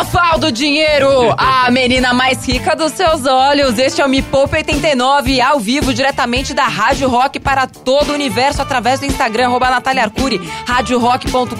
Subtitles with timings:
[0.00, 1.34] pedra filosofal do dinheiro!
[1.36, 3.78] A menina mais rica dos seus olhos.
[3.78, 8.14] Este é o Me Poupe 89, ao vivo, diretamente da Rádio Rock para todo o
[8.14, 11.56] universo, através do Instagram, arroba Natália Arcuri, radiorock.com.br,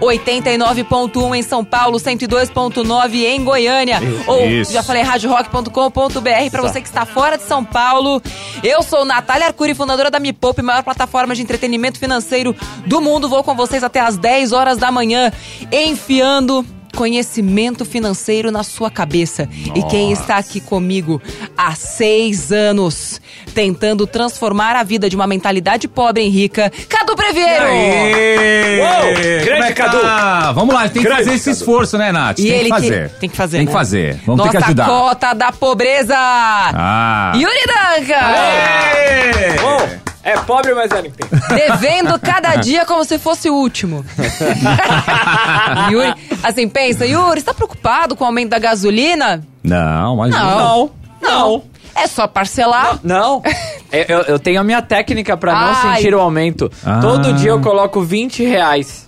[0.00, 4.00] 89.1 em São Paulo, 102.9 em Goiânia.
[4.26, 4.72] Ou, Isso.
[4.72, 8.20] já falei, radiorock.com.br, para você que está fora de São Paulo.
[8.62, 12.54] Eu sou Natália Arcuri, fundadora da Me Poupe, maior plataforma de entretenimento financeiro
[12.86, 13.28] do mundo.
[13.28, 15.32] Vou com vocês até às 10 horas da manhã,
[15.70, 16.64] enfiando
[16.96, 19.48] conhecimento financeiro na sua cabeça.
[19.74, 21.20] E quem está aqui comigo
[21.56, 23.20] há seis anos,
[23.54, 27.64] tentando transformar a vida de uma mentalidade pobre em rica, Cadu Preveiro!
[27.64, 28.80] Aê!
[28.80, 29.02] Uou!
[29.02, 30.00] Como Grande é que Cadu!
[30.00, 30.52] tá?
[30.52, 31.56] Vamos lá, tem que Grande fazer esse Cadu.
[31.58, 32.38] esforço, né, Nath?
[32.38, 33.10] E tem ele que fazer.
[33.20, 33.72] tem que fazer, Tem né?
[33.72, 34.20] que fazer.
[34.26, 34.86] Vamos Nossa ter que ajudar.
[34.86, 36.14] cota da pobreza!
[36.16, 37.32] Ah.
[37.34, 38.18] Yuri Danca!
[38.20, 40.11] Aê!
[40.24, 41.16] É pobre, mas é limpo.
[41.48, 44.04] Devendo cada dia como se fosse o último.
[45.90, 49.42] Yuri, assim, pensa, Yuri, você tá preocupado com o aumento da gasolina?
[49.62, 50.90] Não, mas Não.
[51.20, 51.62] Não.
[51.94, 52.98] É só parcelar.
[53.02, 53.42] Não.
[53.92, 55.96] Eu, eu- eu tenho a minha técnica pra não Ai.
[55.96, 56.70] sentir o aumento.
[56.84, 57.00] Ah.
[57.00, 59.01] Todo dia eu coloco 20 reais.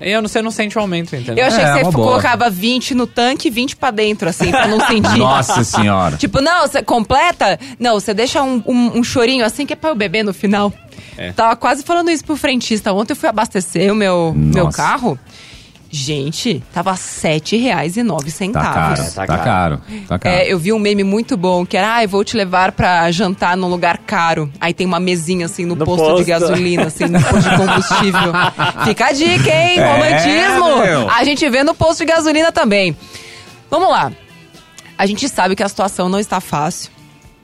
[0.00, 1.44] E eu não sei, não sente o aumento, entendeu?
[1.44, 2.06] Eu achei É, que você uma boa.
[2.08, 5.18] colocava 20 no tanque e 20 pra dentro, assim, pra não sentir.
[5.18, 6.16] Nossa senhora.
[6.16, 7.58] Tipo, não, você completa?
[7.78, 10.72] Não, você deixa um, um, um chorinho assim que é pra eu beber no final.
[11.18, 11.32] É.
[11.32, 12.92] Tava quase falando isso pro frentista.
[12.92, 14.76] Ontem eu fui abastecer o meu, meu Nossa.
[14.78, 15.18] carro.
[15.92, 18.52] Gente, tava R$ 7,09.
[18.52, 19.42] Tá caro, É, tá tá caro.
[19.42, 20.36] caro, tá caro.
[20.36, 23.10] É, eu vi um meme muito bom que era, ah, eu vou te levar pra
[23.10, 24.48] jantar num lugar caro.
[24.60, 26.26] Aí tem uma mesinha assim no, No posto, de posto.
[26.26, 28.32] gasolina, assim, no posto de combustível.
[28.86, 29.78] Fica a dica, hein?
[29.80, 30.78] É, Romantismo!
[30.82, 31.10] meu.
[31.10, 32.96] A gente vê no posto de gasolina também.
[33.68, 34.12] Vamos lá.
[34.96, 36.90] A gente sabe que a situação não está fácil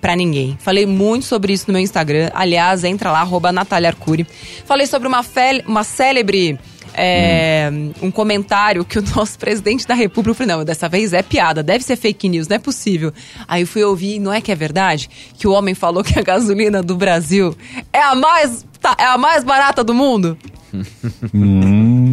[0.01, 0.57] pra ninguém.
[0.61, 2.31] Falei muito sobre isso no meu Instagram.
[2.33, 4.25] Aliás, entra lá, arroba Natália Arcuri.
[4.67, 6.57] Falei sobre uma, fel- uma célebre.
[6.97, 7.71] É,
[8.01, 11.85] Um comentário que o nosso presidente da República falou: não, dessa vez é piada, deve
[11.85, 13.13] ser fake news, não é possível.
[13.47, 15.09] Aí eu fui ouvir, não é que é verdade?
[15.37, 17.57] Que o homem falou que a gasolina do Brasil
[17.93, 20.37] é a mais, tá, é a mais barata do mundo?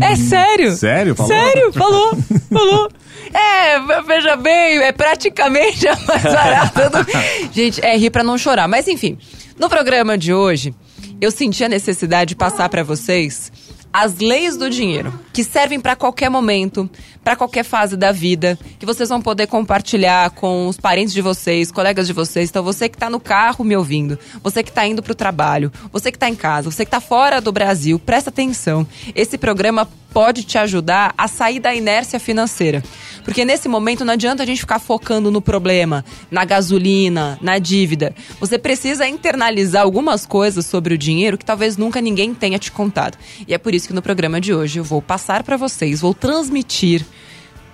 [0.01, 0.71] É sério?
[0.71, 0.75] Hum.
[0.75, 1.15] Sério?
[1.15, 1.27] Falou?
[1.31, 2.17] Sério, falou,
[2.51, 2.89] falou.
[3.33, 7.05] É, ve- veja bem, é praticamente a mais barata do...
[7.51, 8.67] Gente, é rir pra não chorar.
[8.67, 9.17] Mas enfim,
[9.59, 10.73] no programa de hoje,
[11.19, 13.51] eu senti a necessidade de passar pra vocês
[13.93, 16.89] as leis do dinheiro, que servem pra qualquer momento,
[17.23, 21.71] pra qualquer fase da vida, que vocês vão poder compartilhar com os parentes de vocês,
[21.71, 22.49] colegas de vocês.
[22.49, 26.11] Então, você que tá no carro me ouvindo, você que tá indo pro trabalho, você
[26.11, 28.85] que tá em casa, você que tá fora do Brasil, presta atenção.
[29.15, 32.83] Esse programa pode te ajudar a sair da inércia financeira.
[33.25, 38.13] Porque nesse momento não adianta a gente ficar focando no problema, na gasolina, na dívida.
[38.39, 43.17] Você precisa internalizar algumas coisas sobre o dinheiro que talvez nunca ninguém tenha te contado.
[43.47, 46.13] E é por isso que no programa de hoje eu vou passar para vocês, vou
[46.13, 47.05] transmitir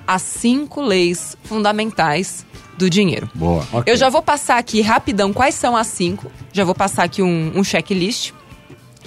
[0.09, 2.43] as cinco leis fundamentais
[2.79, 3.29] do dinheiro.
[3.35, 3.63] Boa.
[3.85, 6.31] Eu já vou passar aqui rapidão quais são as cinco.
[6.51, 8.31] Já vou passar aqui um, um checklist.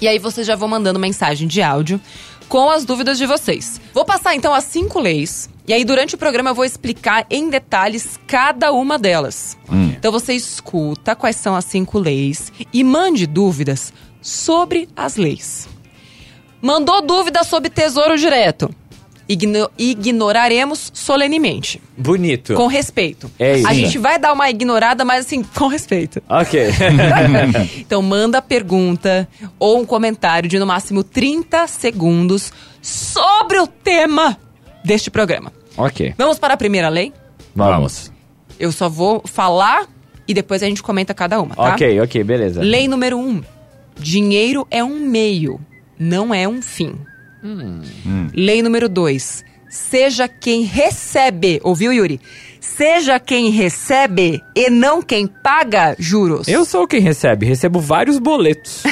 [0.01, 2.01] E aí vocês já vão mandando mensagem de áudio
[2.49, 3.81] com as dúvidas de vocês.
[3.93, 5.51] Vou passar então as cinco leis.
[5.67, 9.59] E aí durante o programa eu vou explicar em detalhes cada uma delas.
[9.97, 15.69] Então você escuta quais são as cinco leis e mande dúvidas sobre as leis.
[16.61, 18.73] Mandou dúvida sobre tesouro direto?
[19.29, 21.81] Igno- ignoraremos solenemente.
[21.97, 22.55] Bonito.
[22.55, 23.31] Com respeito.
[23.39, 23.69] É isso.
[23.69, 26.23] A gente vai dar uma ignorada, mas assim, com respeito.
[26.29, 26.69] Ok.
[27.79, 29.29] então manda a pergunta
[29.59, 34.37] ou um comentário de no máximo 30 segundos sobre o tema
[34.85, 35.53] deste programa.
[35.77, 36.15] ok.
[36.19, 37.13] Vamos para a primeira lei?
[37.55, 38.11] Vamos.
[38.59, 39.87] Eu só vou falar
[40.27, 41.75] e depois a gente comenta cada uma, tá?
[41.75, 42.61] Ok, ok, beleza.
[42.61, 43.29] Lei número 1.
[43.29, 43.43] Um,
[43.99, 45.61] dinheiro é um meio,
[45.99, 46.95] não é um fim.
[48.35, 49.45] Lei número 2.
[49.69, 52.21] Seja quem recebe, ouviu, Yuri?
[52.61, 56.47] Seja quem recebe e não quem paga juros.
[56.47, 58.83] Eu sou quem recebe, recebo vários boletos.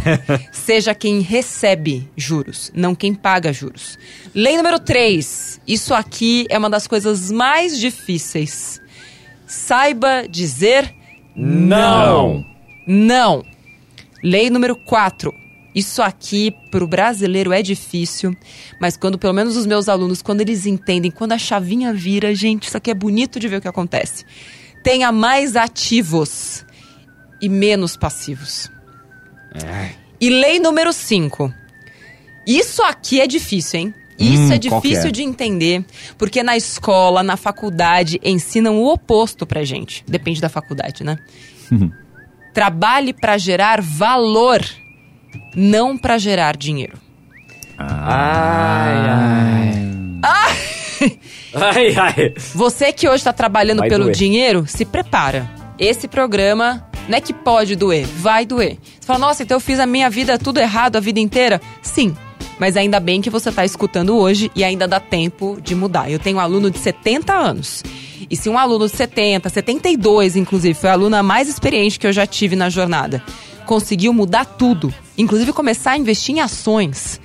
[0.50, 3.98] Seja quem recebe juros, não quem paga juros.
[4.34, 5.60] Lei número 3.
[5.68, 8.80] Isso aqui é uma das coisas mais difíceis.
[9.46, 10.92] Saiba dizer
[11.36, 12.42] Não.
[12.86, 13.44] não.
[14.24, 15.32] Lei número 4.
[15.74, 18.36] Isso aqui pro brasileiro é difícil,
[18.80, 22.68] mas quando pelo menos os meus alunos, quando eles entendem, quando a chavinha vira, gente,
[22.68, 24.24] isso aqui é bonito de ver o que acontece.
[24.84, 26.64] Tenha mais ativos
[27.40, 28.70] e menos passivos.
[30.20, 31.52] E lei número 5.
[32.46, 33.94] Isso aqui é difícil, hein?
[34.18, 35.10] Isso Hum, é difícil é?
[35.10, 35.84] de entender,
[36.18, 40.04] porque na escola, na faculdade, ensinam o oposto pra gente.
[40.06, 41.16] Depende da faculdade, né?
[42.54, 44.60] Trabalhe para gerar valor,
[45.54, 46.96] não para gerar dinheiro.
[47.78, 48.96] Ai,
[50.22, 51.18] ai.
[51.54, 52.34] Ai, ai.
[52.54, 54.14] Você que hoje está trabalhando Vai pelo doer.
[54.16, 55.50] dinheiro, se prepara.
[55.78, 58.78] Esse programa não é que pode doer, vai doer.
[59.00, 61.60] Você fala, nossa, então eu fiz a minha vida tudo errado a vida inteira?
[61.82, 62.16] Sim.
[62.58, 66.10] Mas ainda bem que você está escutando hoje e ainda dá tempo de mudar.
[66.10, 67.82] Eu tenho um aluno de 70 anos.
[68.30, 72.12] E se um aluno de 70, 72, inclusive, foi a aluna mais experiente que eu
[72.12, 73.22] já tive na jornada,
[73.72, 77.18] conseguiu mudar tudo, inclusive começar a investir em ações.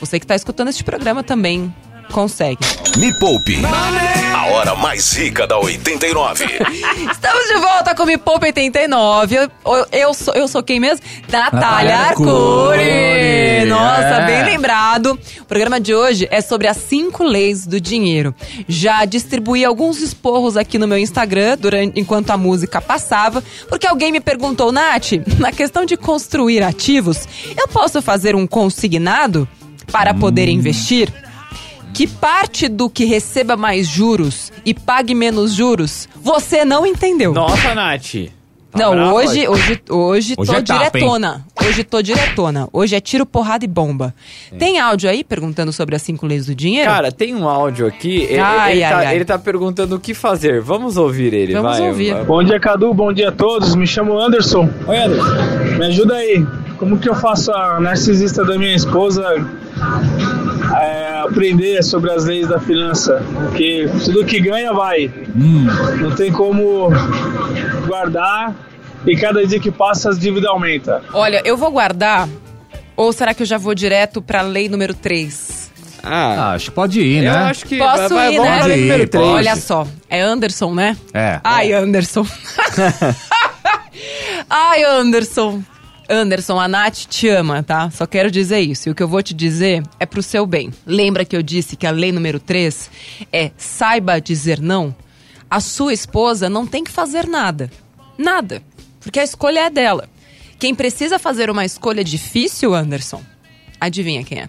[0.00, 1.72] Você que está escutando este programa também
[2.10, 2.58] consegue.
[2.98, 3.64] Me Poupe.
[3.64, 4.11] A
[4.52, 6.44] hora mais rica da 89.
[7.10, 9.34] Estamos de volta com Me Poupa 89.
[9.36, 9.50] Eu,
[9.90, 11.04] eu, sou, eu sou quem mesmo?
[11.30, 13.64] Natália Arcuri.
[13.66, 14.26] Nossa, É.
[14.26, 15.18] bem lembrado.
[15.40, 18.34] O programa de hoje é sobre as cinco leis do dinheiro.
[18.68, 24.12] Já distribuí alguns esporros aqui no meu Instagram durante, enquanto a música passava, porque alguém
[24.12, 27.26] me perguntou, Nath, na questão de construir ativos,
[27.56, 29.48] eu posso fazer um consignado
[29.90, 31.12] para poder investir?
[31.94, 37.32] Que parte do que receba mais juros e pague menos juros você não entendeu?
[37.32, 38.30] Nossa, Nath.
[38.70, 39.12] Tá não, brava?
[39.12, 41.44] hoje, hoje, hoje, Hoje tô é tapa, diretona.
[41.62, 42.68] Hoje tô diretona.
[42.72, 44.14] Hoje é tiro, porrada e bomba.
[44.58, 46.88] Tem áudio aí perguntando sobre as cinco leis do dinheiro?
[46.90, 48.22] Cara, tem um áudio aqui.
[48.22, 49.14] Ele, Ai, ele ai, tá, ai.
[49.16, 50.62] ele tá perguntando o que fazer.
[50.62, 51.88] Vamos ouvir ele, Vamos vai.
[51.88, 52.14] ouvir.
[52.14, 52.24] vai.
[52.24, 52.94] Bom dia, Cadu.
[52.94, 53.74] Bom dia a todos.
[53.74, 54.70] Me chamo Anderson.
[54.86, 55.76] Oi, Anderson.
[55.78, 56.46] Me ajuda aí.
[56.78, 59.22] Como que eu faço a narcisista da minha esposa
[60.80, 63.22] é, aprender sobre as leis da finança?
[63.34, 65.10] Porque tudo que ganha vai.
[66.00, 66.88] Não tem como
[67.86, 68.54] guardar
[69.06, 71.00] e cada dia que passa as dívidas aumentam.
[71.12, 72.28] Olha, eu vou guardar.
[72.96, 75.70] Ou será que eu já vou direto pra lei número 3?
[76.04, 77.28] Ah, Ah, acho que pode ir, né?
[77.28, 77.78] eu acho que.
[77.78, 78.78] Posso vai, ir, vamos né?
[78.78, 79.24] ir, pode.
[79.24, 80.96] Olha só, é Anderson, né?
[81.14, 81.40] É.
[81.44, 82.26] Ai, Anderson.
[84.50, 85.62] Ai, Anderson.
[86.08, 87.90] Anderson, a Nath te ama, tá?
[87.90, 88.88] Só quero dizer isso.
[88.88, 90.72] E o que eu vou te dizer é pro seu bem.
[90.86, 92.90] Lembra que eu disse que a lei número 3
[93.32, 94.94] é saiba dizer não?
[95.50, 97.70] A sua esposa não tem que fazer nada.
[98.18, 98.62] Nada.
[99.00, 100.08] Porque a escolha é dela.
[100.58, 103.22] Quem precisa fazer uma escolha difícil, Anderson,
[103.80, 104.48] adivinha quem é?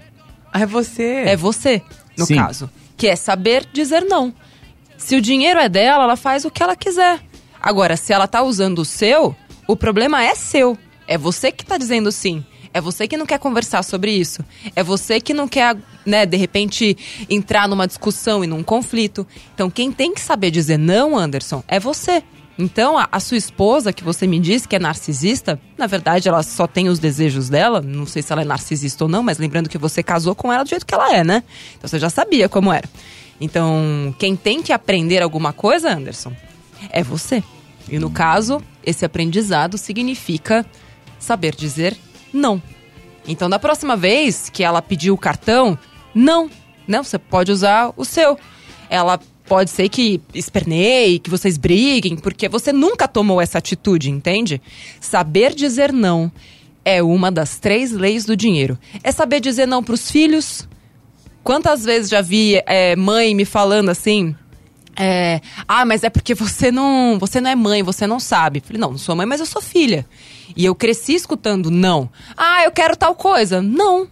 [0.51, 1.23] Ah, é você.
[1.25, 1.81] É você,
[2.17, 2.35] no Sim.
[2.35, 2.69] caso.
[2.95, 4.33] Que é saber dizer não.
[4.97, 7.19] Se o dinheiro é dela, ela faz o que ela quiser.
[7.61, 9.35] Agora, se ela tá usando o seu,
[9.67, 10.77] o problema é seu.
[11.07, 12.43] É você que tá dizendo sim.
[12.73, 14.43] É você que não quer conversar sobre isso.
[14.75, 16.97] É você que não quer, né, de repente,
[17.29, 19.27] entrar numa discussão e num conflito.
[19.53, 22.23] Então, quem tem que saber dizer não, Anderson, é você.
[22.57, 26.41] Então, a, a sua esposa, que você me disse que é narcisista, na verdade, ela
[26.41, 27.79] só tem os desejos dela.
[27.79, 30.63] Não sei se ela é narcisista ou não, mas lembrando que você casou com ela
[30.63, 31.43] do jeito que ela é, né?
[31.77, 32.89] Então, você já sabia como era.
[33.39, 36.33] Então, quem tem que aprender alguma coisa, Anderson,
[36.89, 37.43] é você.
[37.89, 40.65] E no caso, esse aprendizado significa
[41.23, 41.97] saber dizer
[42.33, 42.61] não.
[43.27, 45.77] Então, da próxima vez que ela pedir o cartão,
[46.13, 46.49] não.
[46.87, 48.37] Não, você pode usar o seu.
[48.89, 54.61] Ela pode ser que esperneie, que vocês briguem, porque você nunca tomou essa atitude, entende?
[54.99, 56.31] Saber dizer não
[56.85, 58.77] é uma das três leis do dinheiro.
[59.03, 60.67] É saber dizer não para os filhos.
[61.43, 64.35] Quantas vezes já vi é, mãe me falando assim?
[64.95, 68.59] É, ah, mas é porque você não, você não é mãe, você não sabe.
[68.59, 70.05] Falei, não, não sou mãe, mas eu sou filha.
[70.55, 72.09] E eu cresci escutando não.
[72.35, 73.61] Ah, eu quero tal coisa.
[73.61, 74.07] Não.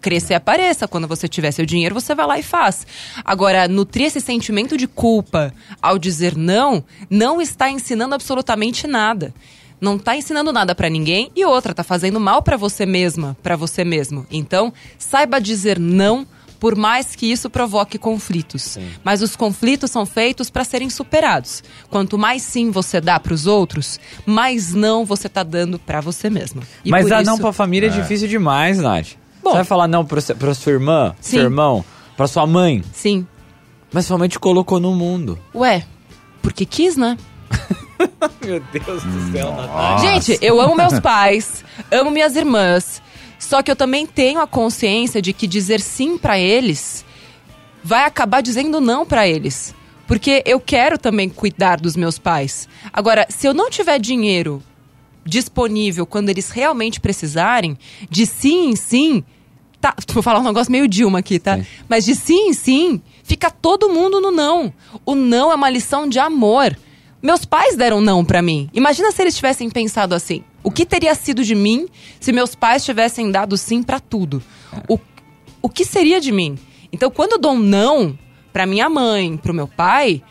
[0.00, 0.88] Cresça e apareça.
[0.88, 2.86] Quando você tiver seu dinheiro, você vai lá e faz.
[3.24, 9.34] Agora, nutrir esse sentimento de culpa ao dizer não, não está ensinando absolutamente nada.
[9.80, 13.54] Não está ensinando nada pra ninguém e outra, tá fazendo mal pra você mesma, pra
[13.54, 14.26] você mesmo.
[14.30, 16.26] Então, saiba dizer não
[16.60, 18.78] por mais que isso provoque conflitos.
[19.04, 21.62] Mas os conflitos são feitos para serem superados.
[21.88, 26.28] Quanto mais sim você dá para os outros, mais não você tá dando para você
[26.28, 26.62] mesmo.
[26.84, 29.10] E Mas dar isso- não pra família é difícil demais, Nath.
[29.42, 29.50] Bom.
[29.50, 31.30] Você vai falar não pra, pra sua irmã, Sim.
[31.36, 31.84] seu irmão,
[32.16, 32.82] pra sua mãe.
[32.92, 33.26] Sim.
[33.92, 35.38] Mas sua mãe te colocou no mundo.
[35.54, 35.86] Ué,
[36.42, 37.16] porque quis, né?
[38.44, 39.52] Meu Deus do céu.
[39.52, 40.04] Nossa.
[40.06, 43.00] Gente, eu amo meus pais, amo minhas irmãs.
[43.38, 47.04] Só que eu também tenho a consciência de que dizer sim pra eles
[47.82, 49.74] vai acabar dizendo não pra eles.
[50.06, 52.68] Porque eu quero também cuidar dos meus pais.
[52.92, 54.62] Agora, se eu não tiver dinheiro
[55.24, 57.78] disponível quando eles realmente precisarem,
[58.08, 59.22] de sim em sim,
[59.80, 61.58] tá, vou falar um negócio meio Dilma aqui, tá?
[61.58, 61.66] Sim.
[61.88, 64.72] Mas de sim em sim, fica todo mundo no não.
[65.04, 66.76] O não é uma lição de amor.
[67.22, 68.70] Meus pais deram não pra mim.
[68.72, 70.42] Imagina se eles tivessem pensado assim.
[70.62, 71.86] O que teria sido de mim
[72.20, 74.42] se meus pais tivessem dado sim pra tudo?
[74.88, 74.98] O,
[75.62, 76.58] o que seria de mim?
[76.92, 78.18] Então, quando eu dou um não
[78.52, 80.22] pra minha mãe, pro meu pai,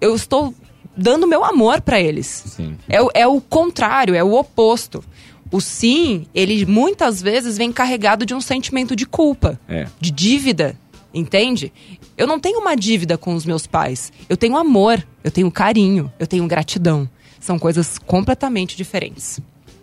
[0.00, 0.54] eu estou
[0.96, 2.26] dando meu amor pra eles.
[2.46, 2.76] Sim.
[2.88, 5.04] É, o- é o contrário, é o oposto.
[5.52, 9.86] O sim, ele muitas vezes vem carregado de um sentimento de culpa, É.
[10.00, 10.76] de dívida,
[11.14, 11.72] entende?
[12.16, 14.12] Eu não tenho uma dívida com os meus pais.
[14.28, 17.08] Eu tenho amor, eu tenho carinho, eu tenho gratidão.
[17.38, 19.38] São coisas completamente diferentes.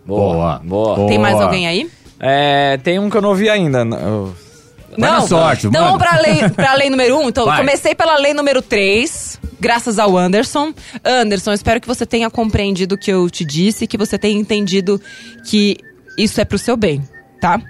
[0.06, 0.60] Boa.
[0.64, 1.06] Boa.
[1.08, 1.44] Tem mais Boa.
[1.46, 1.90] alguém aí?
[2.20, 3.78] É, tem um que eu não ouvi ainda.
[3.80, 4.34] Eu-
[4.96, 7.28] Vai na sorte, Então vamos pra lei, pra lei número um.
[7.28, 7.58] Então, Vai.
[7.58, 10.72] comecei pela lei número 3, graças ao Anderson.
[11.04, 15.00] Anderson, espero que você tenha compreendido o que eu te disse, que você tenha entendido
[15.50, 15.76] que
[16.16, 17.02] isso é pro seu bem,
[17.40, 17.60] tá?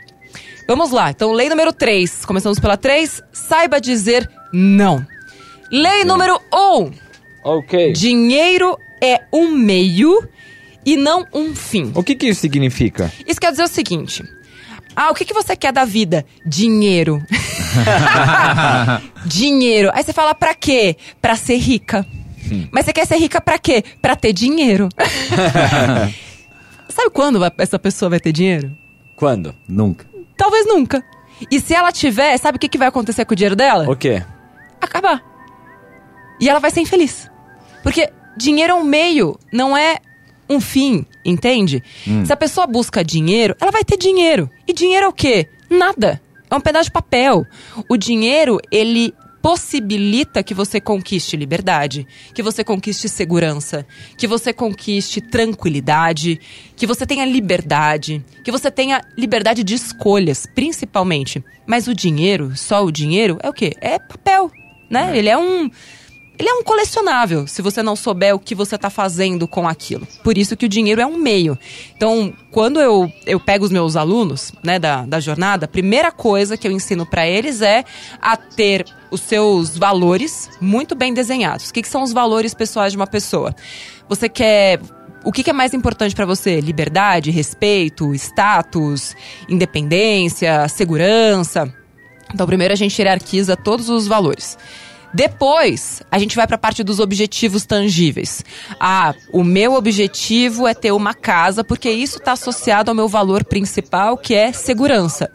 [0.68, 1.10] Vamos lá.
[1.10, 2.26] Então, lei número 3.
[2.26, 3.22] Começamos pela 3.
[3.32, 5.04] Saiba dizer não.
[5.72, 6.90] Lei número 1.
[7.42, 7.92] Ok.
[7.92, 10.22] Dinheiro é um meio
[10.84, 11.92] e não um fim.
[11.94, 13.12] O que que isso significa?
[13.26, 14.24] Isso quer dizer o seguinte.
[14.96, 16.24] Ah, o que, que você quer da vida?
[16.46, 17.20] Dinheiro.
[19.26, 19.90] dinheiro.
[19.92, 20.96] Aí você fala pra quê?
[21.20, 22.06] Pra ser rica.
[22.70, 23.82] Mas você quer ser rica pra quê?
[24.00, 24.88] Pra ter dinheiro.
[26.88, 28.70] Sabe quando essa pessoa vai ter dinheiro?
[29.16, 29.54] Quando?
[29.66, 30.06] Nunca.
[30.36, 31.02] Talvez nunca.
[31.50, 33.90] E se ela tiver, sabe o que, que vai acontecer com o dinheiro dela?
[33.90, 34.22] O quê?
[34.80, 35.22] acabar.
[36.40, 37.30] E ela vai ser infeliz.
[37.82, 39.98] Porque dinheiro é um meio, não é
[40.48, 41.82] um fim, entende?
[42.24, 44.50] Se a pessoa busca dinheiro, ela vai ter dinheiro.
[44.66, 45.48] E dinheiro é o quê?
[45.70, 46.20] Nada.
[46.50, 47.44] É um pedaço de papel.
[47.88, 53.86] O dinheiro, ele possibilita que você conquiste liberdade, que você conquiste segurança,
[54.16, 56.40] que você conquiste tranquilidade,
[56.74, 61.44] que você tenha liberdade, que você tenha liberdade de escolhas, principalmente.
[61.66, 63.74] Mas o dinheiro, só o dinheiro, é o quê?
[63.82, 64.50] É papel,
[64.88, 65.12] né?
[65.14, 65.70] Ele é um
[66.36, 70.06] ele é um colecionável, se você não souber o que você está fazendo com aquilo.
[70.22, 71.56] Por isso que o dinheiro é um meio.
[71.96, 76.56] Então, quando eu, eu pego os meus alunos né, da, da jornada, a primeira coisa
[76.56, 77.84] que eu ensino para eles é
[78.20, 81.68] a ter os seus valores muito bem desenhados.
[81.68, 83.54] O que, que são os valores pessoais de uma pessoa?
[84.08, 84.80] Você quer
[85.24, 86.60] o que, é mais importante para você?
[86.60, 89.16] Liberdade, respeito, status,
[89.48, 91.72] independência, segurança.
[92.32, 94.58] Então, primeiro a gente hierarquiza todos os valores.
[95.14, 98.44] Depois, a gente vai para a parte dos objetivos tangíveis.
[98.80, 103.44] Ah, o meu objetivo é ter uma casa, porque isso está associado ao meu valor
[103.44, 105.30] principal, que é segurança.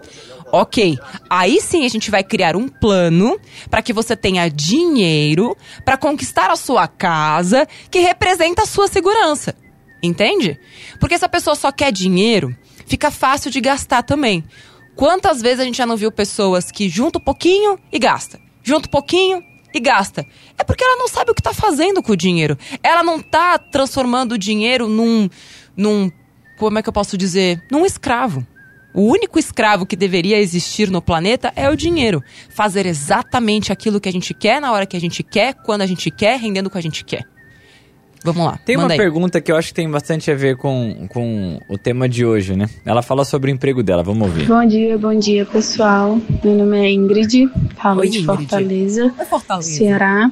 [0.51, 0.97] Ok,
[1.29, 5.55] aí sim a gente vai criar um plano para que você tenha dinheiro
[5.85, 9.55] para conquistar a sua casa, que representa a sua segurança.
[10.03, 10.59] Entende?
[10.99, 12.53] Porque se a pessoa só quer dinheiro,
[12.85, 14.43] fica fácil de gastar também.
[14.93, 18.39] Quantas vezes a gente já não viu pessoas que junta um pouquinho e gasta?
[18.61, 20.25] Junta um pouquinho e gasta.
[20.57, 22.57] É porque ela não sabe o que está fazendo com o dinheiro.
[22.83, 25.29] Ela não está transformando o dinheiro num,
[25.75, 26.11] num.
[26.57, 27.61] Como é que eu posso dizer?
[27.71, 28.45] Num escravo.
[28.93, 32.23] O único escravo que deveria existir no planeta é o dinheiro.
[32.49, 35.85] Fazer exatamente aquilo que a gente quer, na hora que a gente quer, quando a
[35.85, 37.23] gente quer, rendendo o que a gente quer.
[38.23, 38.59] Vamos lá.
[38.65, 38.97] Tem uma aí.
[38.97, 42.55] pergunta que eu acho que tem bastante a ver com, com o tema de hoje,
[42.55, 42.69] né?
[42.85, 44.45] Ela fala sobre o emprego dela, vamos ouvir.
[44.45, 46.19] Bom dia, bom dia pessoal.
[46.43, 48.25] Meu nome é Ingrid, falo Oi, de.
[48.25, 49.69] Fortaleza, Oi, Fortaleza.
[49.69, 50.31] Ceará.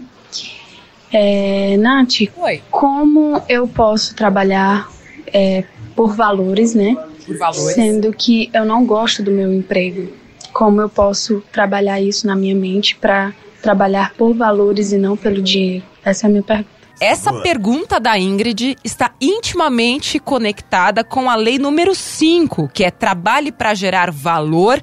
[1.11, 2.61] É, Nath, Oi.
[2.69, 4.89] como eu posso trabalhar
[5.27, 5.63] é,
[5.95, 6.95] por valores, né?
[7.25, 7.75] Por valores.
[7.75, 10.11] Sendo que eu não gosto do meu emprego.
[10.51, 15.41] Como eu posso trabalhar isso na minha mente para trabalhar por valores e não pelo
[15.41, 15.85] dinheiro?
[16.03, 16.76] Essa é a minha pergunta.
[16.99, 23.51] Essa pergunta da Ingrid está intimamente conectada com a lei número 5, que é trabalhe
[23.51, 24.81] para gerar valor,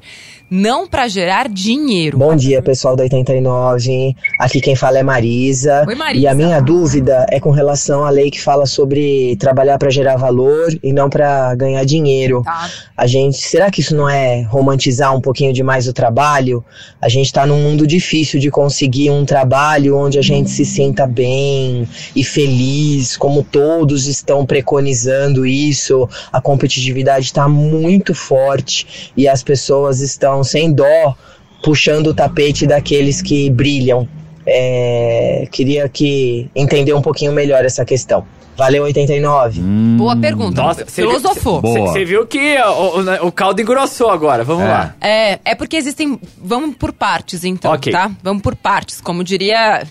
[0.51, 2.19] não para gerar dinheiro.
[2.19, 4.15] Bom dia, pessoal da 89.
[4.39, 5.85] Aqui quem fala é Marisa.
[5.87, 6.23] Oi, Marisa.
[6.23, 10.17] E a minha dúvida é com relação à lei que fala sobre trabalhar para gerar
[10.17, 12.43] valor e não para ganhar dinheiro.
[12.45, 12.71] Tá.
[12.97, 16.65] A gente, será que isso não é romantizar um pouquinho demais o trabalho?
[17.01, 21.07] A gente está num mundo difícil de conseguir um trabalho onde a gente se sinta
[21.07, 26.09] bem e feliz, como todos estão preconizando isso.
[26.33, 31.15] A competitividade está muito forte e as pessoas estão sem dó
[31.63, 34.07] puxando o tapete daqueles que brilham.
[34.47, 38.25] É, queria que entender um pouquinho melhor essa questão.
[38.57, 39.61] Valeu 89.
[39.97, 40.63] Boa pergunta.
[40.63, 41.61] Nossa, você- Filosofou.
[41.61, 44.69] Você viu que o, o- o caldo engrossou agora, vamos É.
[44.69, 44.95] lá.
[45.01, 46.21] É, é porque existem.
[46.41, 47.91] Vamos por partes, então, Ok.
[47.93, 48.13] tá?
[48.23, 49.01] Vamos por partes.
[49.01, 49.83] Como diria.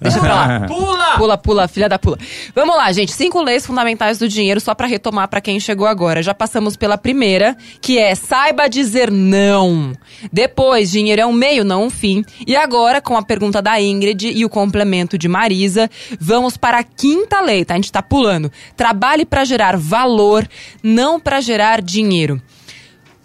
[0.00, 0.60] Deixa pra lá.
[0.66, 1.16] Pula!
[1.16, 2.18] Pula, pula, filha da pula.
[2.54, 3.12] Vamos lá, gente.
[3.12, 6.22] Cinco leis fundamentais do dinheiro, só pra retomar pra quem chegou agora.
[6.22, 9.92] Já passamos pela primeira, que é saiba dizer não.
[10.32, 12.24] Depois, dinheiro é um meio, não um fim.
[12.46, 16.84] E agora, com a pergunta da Ingrid e o complemento de Marisa, vamos para a
[16.84, 17.74] quinta lei, tá?
[17.74, 18.50] A gente tá pulando.
[18.76, 20.48] Trabalhe pra gerar valor,
[20.82, 22.40] não pra gerar dinheiro.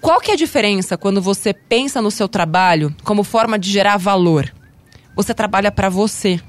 [0.02, 3.98] Qual que é a diferença quando você pensa no seu trabalho como forma de gerar
[3.98, 4.54] valor?
[5.16, 6.40] Você trabalha pra você.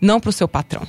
[0.00, 0.82] não para o seu patrão.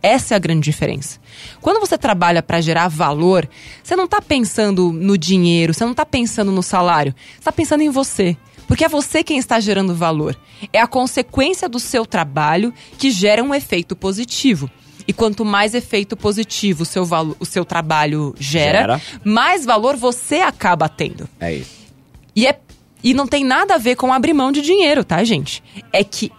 [0.00, 1.18] Essa é a grande diferença.
[1.60, 3.48] Quando você trabalha para gerar valor,
[3.82, 7.80] você não está pensando no dinheiro, você não está pensando no salário, você está pensando
[7.80, 8.36] em você.
[8.68, 10.38] Porque é você quem está gerando valor.
[10.72, 14.70] É a consequência do seu trabalho que gera um efeito positivo.
[15.08, 17.06] E quanto mais efeito positivo o seu,
[17.40, 21.28] o seu trabalho gera, gera, mais valor você acaba tendo.
[21.40, 21.84] É isso.
[22.36, 22.58] E, é,
[23.04, 25.62] e não tem nada a ver com abrir mão de dinheiro, tá, gente?
[25.92, 26.32] É que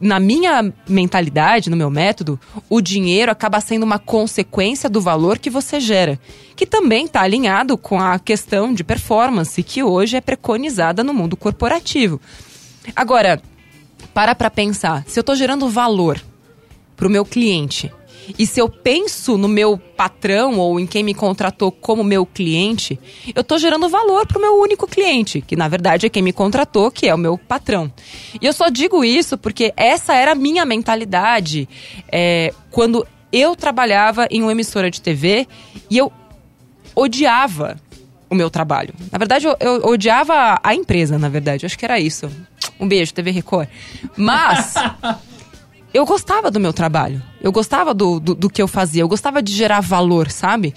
[0.00, 5.50] na minha mentalidade, no meu método, o dinheiro acaba sendo uma consequência do valor que
[5.50, 6.18] você gera,
[6.56, 11.36] que também está alinhado com a questão de performance que hoje é preconizada no mundo
[11.36, 12.20] corporativo.
[12.94, 13.40] Agora,
[14.12, 16.20] para para pensar, se eu estou gerando valor
[16.96, 17.92] para o meu cliente
[18.36, 22.98] e se eu penso no meu patrão ou em quem me contratou como meu cliente,
[23.34, 26.32] eu estou gerando valor para o meu único cliente, que na verdade é quem me
[26.32, 27.92] contratou, que é o meu patrão.
[28.40, 31.68] E eu só digo isso porque essa era a minha mentalidade
[32.10, 35.46] é, quando eu trabalhava em uma emissora de TV
[35.90, 36.12] e eu
[36.94, 37.76] odiava
[38.30, 38.92] o meu trabalho.
[39.10, 41.64] Na verdade, eu, eu odiava a empresa, na verdade.
[41.64, 42.30] Eu acho que era isso.
[42.78, 43.68] Um beijo, TV Record.
[44.16, 44.74] Mas
[45.92, 47.22] eu gostava do meu trabalho.
[47.40, 49.02] Eu gostava do, do, do, que eu fazia.
[49.02, 50.74] Eu gostava de gerar valor, sabe?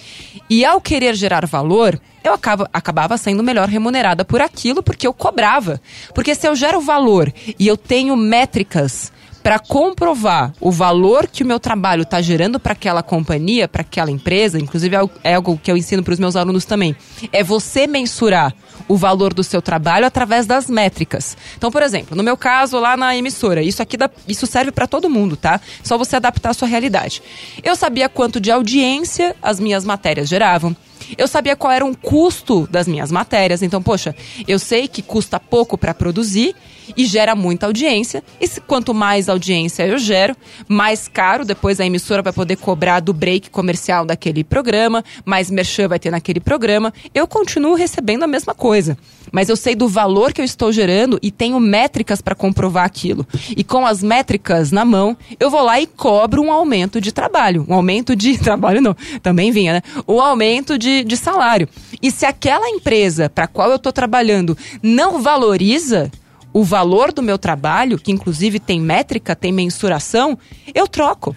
[0.50, 5.13] E ao querer gerar valor, eu acaba, acabava sendo melhor remunerada por aquilo porque eu
[5.13, 5.82] cobrava.
[6.13, 11.46] Porque se eu gero valor e eu tenho métricas para comprovar o valor que o
[11.46, 15.77] meu trabalho está gerando para aquela companhia, para aquela empresa, inclusive é algo que eu
[15.77, 16.96] ensino para os meus alunos também,
[17.32, 18.53] é você mensurar
[18.91, 21.38] o valor do seu trabalho através das métricas.
[21.57, 24.86] Então, por exemplo, no meu caso lá na emissora, isso aqui dá, isso serve para
[24.86, 25.62] todo mundo, tá?
[25.81, 27.24] Só você adaptar a sua realidade.
[27.63, 30.75] Eu sabia quanto de audiência as minhas matérias geravam.
[31.17, 33.62] Eu sabia qual era o custo das minhas matérias.
[33.62, 34.13] Então, poxa,
[34.45, 36.53] eu sei que custa pouco para produzir
[36.95, 38.24] e gera muita audiência.
[38.39, 40.36] E se, quanto mais audiência eu gero,
[40.67, 45.88] mais caro depois a emissora vai poder cobrar do break comercial daquele programa, mais merchan
[45.88, 46.94] vai ter naquele programa.
[47.13, 48.98] Eu continuo recebendo a mesma coisa.
[49.31, 53.25] Mas eu sei do valor que eu estou gerando e tenho métricas para comprovar aquilo.
[53.55, 57.66] E com as métricas na mão, eu vou lá e cobro um aumento de trabalho.
[57.68, 59.81] Um aumento de trabalho, não, também vinha, né?
[60.07, 61.68] Um aumento de, de salário.
[62.01, 66.11] E se aquela empresa para qual eu estou trabalhando não valoriza
[66.53, 70.37] o valor do meu trabalho, que inclusive tem métrica, tem mensuração,
[70.74, 71.35] eu troco.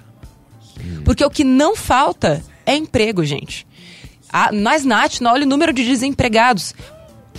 [1.04, 3.66] Porque o que não falta é emprego, gente.
[4.32, 6.74] A, nós, Nath, olha o número de desempregados.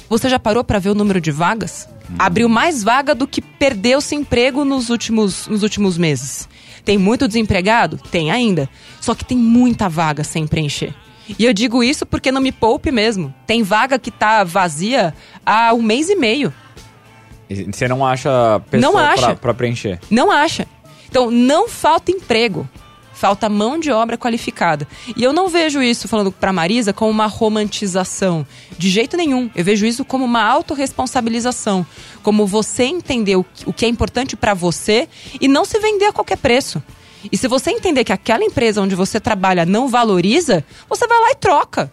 [0.09, 1.89] Você já parou para ver o número de vagas?
[2.17, 6.47] Abriu mais vaga do que perdeu-se emprego nos últimos, nos últimos meses.
[6.85, 7.97] Tem muito desempregado?
[8.11, 8.69] Tem ainda.
[9.01, 10.93] Só que tem muita vaga sem preencher.
[11.39, 13.33] E eu digo isso porque não me poupe mesmo.
[13.47, 16.53] Tem vaga que tá vazia há um mês e meio.
[17.49, 19.36] Você não acha pessoa não acha.
[19.36, 19.99] Pra, preencher?
[20.10, 20.67] Não acha.
[21.10, 22.67] Então, não falta emprego.
[23.13, 24.86] Falta mão de obra qualificada.
[25.15, 28.45] E eu não vejo isso, falando para Marisa, como uma romantização.
[28.77, 29.49] De jeito nenhum.
[29.55, 31.86] Eu vejo isso como uma autorresponsabilização.
[32.21, 35.08] Como você entender o, o que é importante para você
[35.39, 36.84] e não se vender a qualquer preço.
[37.31, 41.31] E se você entender que aquela empresa onde você trabalha não valoriza, você vai lá
[41.31, 41.91] e troca.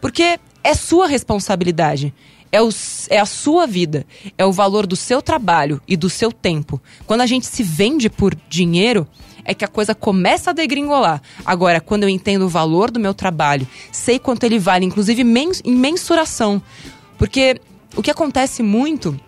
[0.00, 2.14] Porque é sua responsabilidade
[2.50, 2.68] é, o,
[3.10, 4.06] é a sua vida,
[4.36, 6.80] é o valor do seu trabalho e do seu tempo.
[7.06, 9.06] Quando a gente se vende por dinheiro,
[9.44, 11.22] é que a coisa começa a degringolar.
[11.44, 15.74] Agora, quando eu entendo o valor do meu trabalho, sei quanto ele vale, inclusive em
[15.74, 16.60] mensuração.
[17.16, 17.60] Porque
[17.94, 19.18] o que acontece muito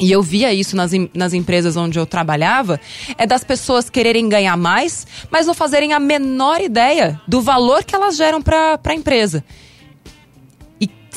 [0.00, 2.80] e eu via isso nas, nas empresas onde eu trabalhava,
[3.16, 7.94] é das pessoas quererem ganhar mais, mas não fazerem a menor ideia do valor que
[7.94, 9.44] elas geram para a empresa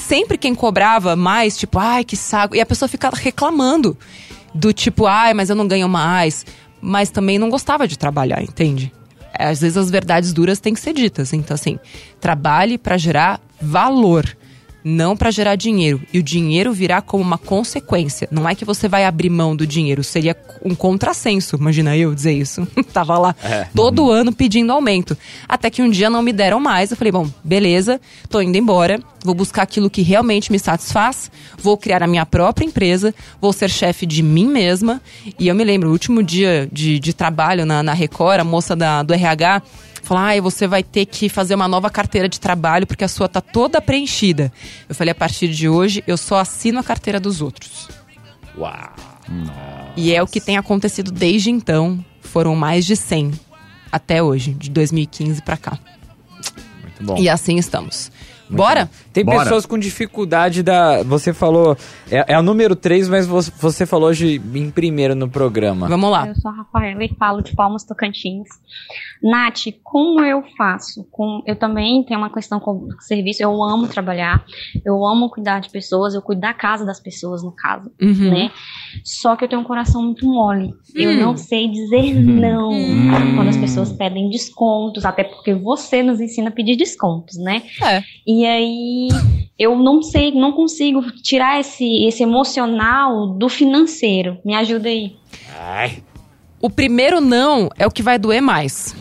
[0.07, 2.55] sempre quem cobrava mais, tipo, ai, que saco.
[2.55, 3.97] E a pessoa ficava reclamando
[4.53, 6.45] do tipo, ai, mas eu não ganho mais.
[6.81, 8.91] Mas também não gostava de trabalhar, entende?
[9.33, 11.33] Às vezes as verdades duras têm que ser ditas.
[11.33, 11.77] Então, assim,
[12.21, 14.25] trabalhe para gerar valor
[14.87, 16.01] não para gerar dinheiro.
[16.13, 18.27] E o dinheiro virá como uma consequência.
[18.31, 21.57] Não é que você vai abrir mão do dinheiro, seria um contrassenso.
[21.57, 22.65] Imagina eu dizer isso.
[22.93, 23.67] Tava lá é.
[23.75, 25.17] todo ano pedindo aumento.
[25.47, 26.89] Até que um dia não me deram mais.
[26.89, 31.77] Eu falei, bom, beleza, tô indo embora, vou buscar aquilo que realmente me satisfaz, vou
[31.77, 35.01] criar a minha própria empresa, vou ser chefe de mim mesma.
[35.37, 38.73] E eu me lembro, o último dia de, de trabalho na, na Record, a moça
[38.73, 39.61] da, do RH
[40.07, 43.27] Falar, ah, você vai ter que fazer uma nova carteira de trabalho porque a sua
[43.27, 44.53] tá toda preenchida.
[44.87, 47.89] Eu falei, a partir de hoje, eu só assino a carteira dos outros.
[48.57, 48.95] Uau!
[49.27, 49.91] Nossa.
[49.97, 52.03] E é o que tem acontecido desde então.
[52.21, 53.33] Foram mais de 100
[53.91, 55.77] até hoje, de 2015 para cá.
[56.81, 57.17] Muito bom.
[57.17, 58.09] E assim estamos.
[58.49, 58.89] Bora?
[59.17, 59.39] Tem Bora.
[59.43, 61.01] pessoas com dificuldade da.
[61.03, 61.75] Você falou.
[62.11, 65.87] É, é o número 3, mas você, você falou hoje em primeiro no programa.
[65.87, 66.27] Vamos lá.
[66.27, 68.47] Eu sou a Rafaela e falo de Palmas Tocantins.
[69.23, 71.03] Nath, como eu faço?
[71.11, 74.45] Com, eu também tenho uma questão com serviço, eu amo trabalhar,
[74.85, 78.29] eu amo cuidar de pessoas, eu cuido da casa das pessoas, no caso, Uhum.
[78.29, 78.51] né?
[79.03, 80.71] Só que eu tenho um coração muito mole.
[80.93, 81.19] Eu Hum.
[81.19, 82.69] não sei dizer não
[83.35, 87.63] quando as pessoas pedem descontos, até porque você nos ensina a pedir descontos, né?
[87.83, 88.03] É.
[88.25, 89.06] E aí
[89.57, 94.37] eu não sei, não consigo tirar esse, esse emocional do financeiro.
[94.45, 95.15] Me ajuda aí.
[95.59, 96.03] Ai.
[96.61, 98.95] O primeiro não é o que vai doer mais.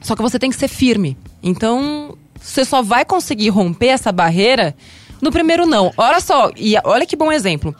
[0.00, 1.16] Só que você tem que ser firme.
[1.42, 4.74] Então, você só vai conseguir romper essa barreira
[5.20, 5.92] no primeiro não.
[5.96, 7.74] Olha só, e olha que bom exemplo.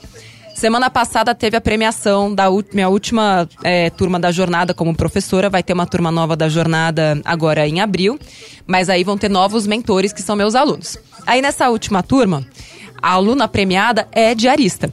[0.55, 5.49] Semana passada teve a premiação da minha última é, turma da jornada como professora.
[5.49, 8.19] Vai ter uma turma nova da jornada agora em abril.
[8.67, 10.99] Mas aí vão ter novos mentores que são meus alunos.
[11.29, 12.43] Aí nessa última turma,
[13.03, 14.91] a aluna premiada é diarista.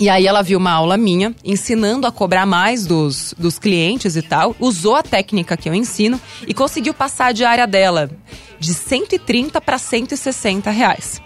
[0.00, 4.22] E aí ela viu uma aula minha, ensinando a cobrar mais dos, dos clientes e
[4.22, 8.10] tal, usou a técnica que eu ensino e conseguiu passar a diária dela
[8.58, 11.20] de 130 para 160 reais.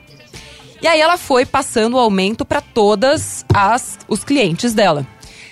[0.82, 5.06] E aí ela foi passando o aumento para todas as os clientes dela.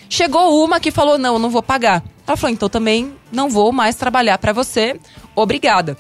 [0.09, 2.03] Chegou uma que falou: "Não, eu não vou pagar".
[2.27, 4.99] Ela falou: "Então também não vou mais trabalhar para você.
[5.37, 5.97] Obrigada".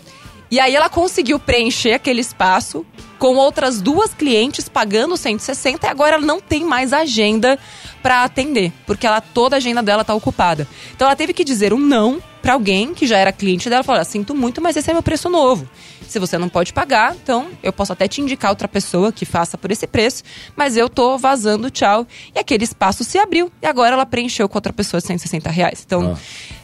[0.54, 2.86] E aí ela conseguiu preencher aquele espaço
[3.18, 7.58] com outras duas clientes pagando 160 e agora ela não tem mais agenda
[8.00, 10.68] para atender, porque ela toda a agenda dela tá ocupada.
[10.94, 14.00] Então ela teve que dizer um não para alguém que já era cliente dela, falou:
[14.00, 15.68] "Ah, "Sinto muito, mas esse é meu preço novo.
[16.06, 19.58] Se você não pode pagar, então eu posso até te indicar outra pessoa que faça
[19.58, 20.22] por esse preço,
[20.54, 22.06] mas eu tô vazando, tchau".
[22.32, 25.82] E aquele espaço se abriu e agora ela preencheu com outra pessoa 160 reais.
[25.84, 26.16] Então,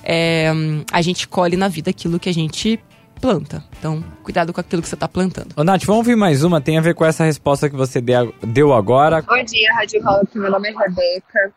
[0.05, 2.79] é, hum, a gente colhe na vida aquilo que a gente
[3.21, 3.63] planta.
[3.79, 5.49] Então, cuidado com aquilo que você tá plantando.
[5.57, 6.61] Ô, Nath, vamos ouvir mais uma.
[6.61, 9.23] Tem a ver com essa resposta que você de- deu agora.
[9.23, 10.39] Bom dia, Rádio Rock.
[10.39, 11.53] Meu nome é Rebeca.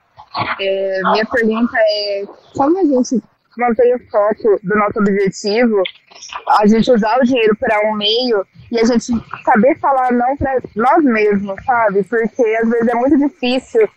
[0.60, 2.24] É, minha pergunta é:
[2.56, 3.22] como a gente
[3.58, 5.82] mantém o foco do nosso objetivo,
[6.60, 9.06] a gente usar o dinheiro para um meio e a gente
[9.46, 12.04] saber falar não para nós mesmos, sabe?
[12.04, 13.88] Porque às vezes é muito difícil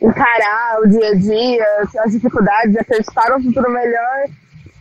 [0.00, 1.66] encarar o dia a dia,
[2.04, 4.24] as dificuldades, acreditar no futuro melhor.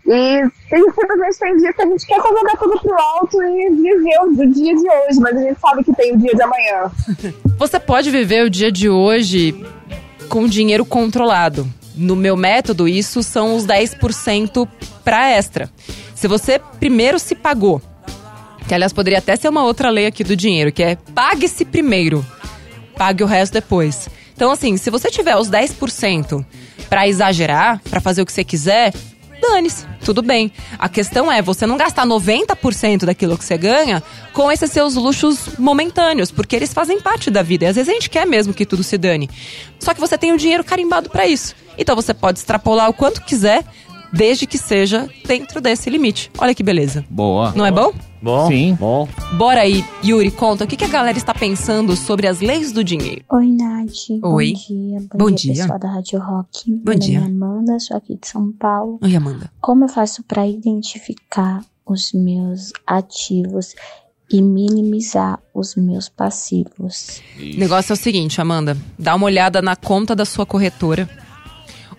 [0.08, 4.54] E simplesmente tem dia que a gente quer jogar tudo pro alto e viver o
[4.54, 6.92] dia de hoje, mas a gente sabe que tem o dia de amanhã.
[7.60, 9.54] Você pode viver o dia de hoje
[10.30, 11.68] com dinheiro controlado.
[11.94, 14.68] No meu método, isso são os 10%
[15.04, 15.70] para extra.
[16.14, 17.82] Se você primeiro se pagou,
[18.68, 22.24] que aliás poderia até ser uma outra lei aqui do dinheiro, que é pague-se primeiro,
[22.96, 24.08] pague o resto depois.
[24.36, 26.46] Então, assim, se você tiver os 10%
[26.88, 28.94] para exagerar, para fazer o que você quiser,
[29.42, 30.52] dane-se, tudo bem.
[30.78, 35.58] A questão é você não gastar 90% daquilo que você ganha com esses seus luxos
[35.58, 37.66] momentâneos, porque eles fazem parte da vida.
[37.66, 39.30] E às vezes a gente quer mesmo que tudo se dane.
[39.80, 41.56] Só que você tem o dinheiro carimbado para isso.
[41.78, 43.64] Então você pode extrapolar o quanto quiser,
[44.12, 46.32] desde que seja dentro desse limite.
[46.38, 47.06] Olha que beleza.
[47.10, 47.52] Boa.
[47.56, 47.94] Não é bom?
[48.22, 48.48] Bom?
[48.48, 48.76] Sim.
[48.80, 49.08] Bom.
[49.38, 52.84] Bora aí, Yuri, conta o que, que a galera está pensando sobre as leis do
[52.84, 53.24] dinheiro.
[53.32, 54.10] Oi, Nath.
[54.24, 54.54] Oi.
[54.54, 55.00] Bom dia.
[55.00, 55.64] Bom, Bom dia, dia.
[55.64, 56.72] pessoal da Rádio Rock.
[56.72, 57.20] Bom Meu dia.
[57.22, 59.00] nome é Amanda, sou aqui de São Paulo.
[59.04, 59.52] Oi, Amanda.
[59.62, 63.76] Como eu faço para identificar os meus ativos
[64.32, 67.22] e minimizar os meus passivos?
[67.40, 68.76] O negócio é o seguinte, Amanda.
[68.98, 71.08] Dá uma olhada na conta da sua corretora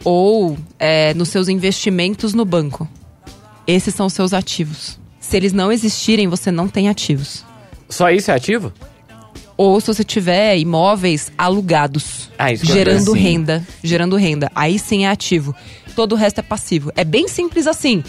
[0.04, 2.88] ou é, nos seus investimentos no banco.
[3.66, 4.98] Esses são os seus ativos.
[5.20, 7.44] Se eles não existirem, você não tem ativos.
[7.88, 8.72] Só isso é ativo?
[9.56, 13.18] Ou se você tiver imóveis alugados, Ah, gerando sim.
[13.18, 15.54] renda, gerando renda, aí sim é ativo.
[15.96, 16.92] Todo o resto é passivo.
[16.94, 18.04] É bem simples assim.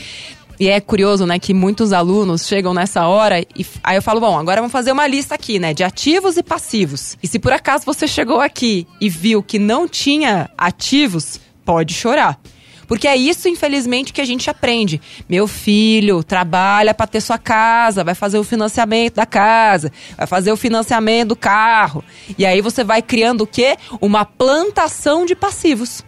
[0.59, 4.37] E é curioso, né, que muitos alunos chegam nessa hora e aí eu falo, bom,
[4.37, 7.17] agora vamos fazer uma lista aqui, né, de ativos e passivos.
[7.23, 11.39] E se por acaso você chegou aqui e viu que não tinha ativos,
[11.69, 12.39] pode chorar.
[12.87, 14.99] Porque é isso, infelizmente, que a gente aprende.
[15.29, 20.51] Meu filho trabalha para ter sua casa, vai fazer o financiamento da casa, vai fazer
[20.51, 22.03] o financiamento do carro.
[22.35, 23.77] E aí você vai criando o quê?
[24.01, 26.03] Uma plantação de passivos.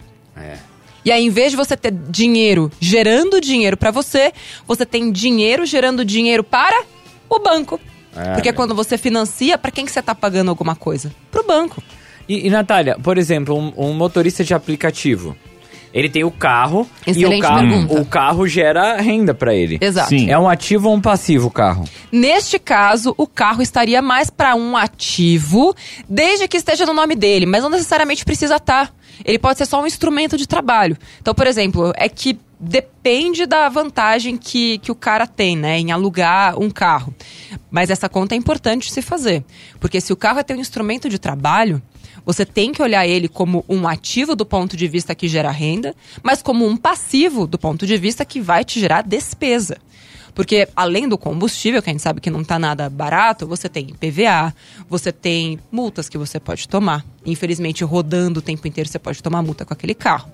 [1.05, 4.33] E aí, em vez de você ter dinheiro gerando dinheiro para você,
[4.65, 6.85] você tem dinheiro gerando dinheiro para
[7.29, 7.79] o banco.
[8.15, 11.13] É, Porque quando você financia, para quem que você tá pagando alguma coisa?
[11.29, 11.83] Pro banco.
[12.27, 15.37] E, e, Natália, por exemplo, um, um motorista de aplicativo.
[15.93, 18.01] Ele tem o carro e o Excelente carro, pergunta.
[18.01, 19.77] o carro gera renda pra ele.
[19.81, 20.09] Exato.
[20.09, 20.29] Sim.
[20.29, 21.83] É um ativo ou um passivo o carro?
[22.11, 25.75] Neste caso, o carro estaria mais para um ativo,
[26.07, 28.93] desde que esteja no nome dele, mas não necessariamente precisa estar.
[29.25, 30.97] Ele pode ser só um instrumento de trabalho.
[31.21, 35.91] Então, por exemplo, é que depende da vantagem que, que o cara tem, né, em
[35.91, 37.13] alugar um carro.
[37.69, 39.43] Mas essa conta é importante se fazer,
[39.79, 41.81] porque se o carro é teu instrumento de trabalho,
[42.25, 45.95] você tem que olhar ele como um ativo do ponto de vista que gera renda,
[46.21, 49.77] mas como um passivo do ponto de vista que vai te gerar despesa.
[50.33, 53.87] Porque além do combustível, que a gente sabe que não tá nada barato, você tem
[53.87, 54.53] PVA,
[54.89, 57.05] você tem multas que você pode tomar.
[57.25, 60.29] Infelizmente, rodando o tempo inteiro, você pode tomar multa com aquele carro.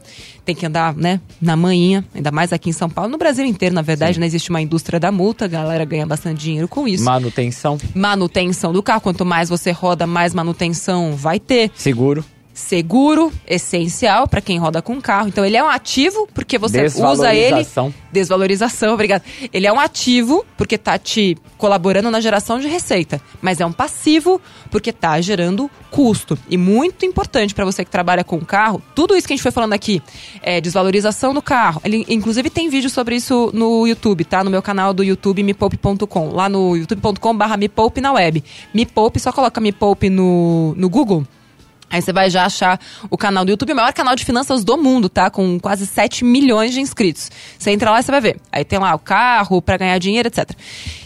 [0.46, 3.12] Tem que andar, né, na manhinha, ainda mais aqui em São Paulo.
[3.12, 6.40] No Brasil inteiro, na verdade, não existe uma indústria da multa, a galera ganha bastante
[6.40, 7.04] dinheiro com isso.
[7.04, 12.24] Manutenção, Manutenção do carro, quanto mais você roda, mais manutenção vai ter seguro,
[12.58, 15.28] seguro, essencial para quem roda com carro.
[15.28, 17.44] Então ele é um ativo porque você usa ele.
[17.44, 17.94] desvalorização.
[18.12, 19.22] Desvalorização, obrigado.
[19.54, 23.72] Ele é um ativo porque tá te colaborando na geração de receita, mas é um
[23.72, 24.42] passivo
[24.72, 26.38] porque tá gerando custo.
[26.50, 29.52] E muito importante para você que trabalha com carro, tudo isso que a gente foi
[29.52, 30.02] falando aqui,
[30.42, 31.80] é desvalorização do carro.
[31.86, 34.44] Ele inclusive tem vídeo sobre isso no YouTube, tá?
[34.44, 38.44] No meu canal do YouTube mepoupe.com, lá no youtube.com/barra me poupe na web.
[38.74, 41.24] Me poupe, só coloca me poupe no no Google.
[41.90, 44.78] Aí você vai já achar o canal do YouTube, o maior canal de finanças do
[44.78, 45.30] mundo, tá?
[45.30, 47.32] Com quase 7 milhões de inscritos.
[47.58, 48.42] Você entra lá e você vai ver.
[48.52, 50.52] Aí tem lá o carro pra ganhar dinheiro, etc.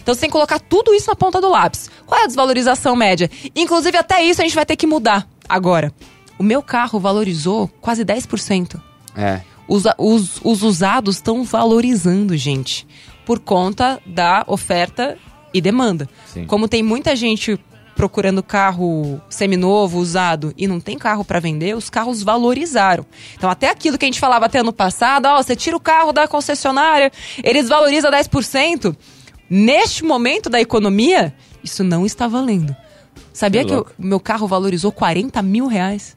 [0.02, 1.90] Então você tem que colocar tudo isso na ponta do lápis.
[2.06, 3.30] Qual é a desvalorização média?
[3.56, 5.94] Inclusive, até isso a gente vai ter que mudar agora.
[6.40, 8.82] O meu carro valorizou quase 10%.
[9.16, 9.42] É.
[9.68, 12.88] Os, os, os usados estão valorizando, gente,
[13.24, 15.18] por conta da oferta
[15.54, 16.10] e demanda.
[16.26, 16.46] Sim.
[16.46, 17.60] Como tem muita gente
[17.96, 23.06] procurando carro seminovo, usado, e não tem carro para vender, os carros valorizaram.
[23.36, 26.12] Então, até aquilo que a gente falava até ano passado, ó, você tira o carro
[26.12, 27.12] da concessionária,
[27.44, 28.96] ele desvaloriza 10%.
[29.50, 32.76] Neste momento da economia, isso não está valendo.
[33.34, 33.92] Sabia Que que o louco.
[34.00, 36.16] meu carro valorizou 40 mil reais?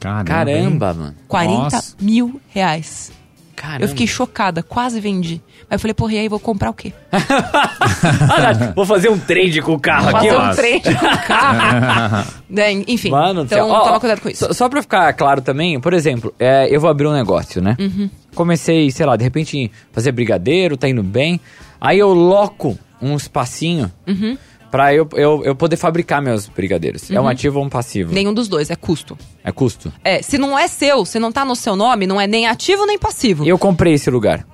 [0.00, 1.14] Caramba, Caramba, mano.
[1.26, 1.96] 40 Nossa.
[2.00, 3.10] mil reais.
[3.56, 3.84] Caramba.
[3.84, 5.40] Eu fiquei chocada, quase vendi.
[5.62, 6.92] Mas eu falei, porra, e aí vou comprar o quê?
[7.12, 11.26] Ah, vou fazer um trade com o carro Vou aqui, fazer um trade com o
[11.26, 12.26] carro.
[12.48, 13.68] Né, Enfim, Mano, então.
[13.68, 14.46] Ó, toma cuidado com isso.
[14.46, 17.76] Só, só pra ficar claro também, por exemplo, é, eu vou abrir um negócio, né?
[17.80, 18.08] Uhum.
[18.34, 21.40] Comecei, sei lá, de repente fazer brigadeiro, tá indo bem.
[21.80, 24.38] Aí eu loco um espacinho Uhum.
[24.74, 27.08] Pra eu, eu, eu poder fabricar meus brigadeiros.
[27.08, 27.28] É um Uhum.
[27.28, 28.12] ativo ou um passivo?
[28.12, 29.16] Nenhum dos dois, é custo.
[29.44, 29.92] É custo.
[30.02, 32.84] É, se não é seu, se não tá no seu nome, não é nem ativo
[32.84, 33.44] nem passivo.
[33.44, 34.44] E eu comprei esse lugar.